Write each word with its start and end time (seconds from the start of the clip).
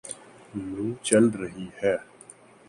لوُ 0.73 0.85
چل 1.07 1.25
رہی 1.41 1.67
ہے 1.79 1.95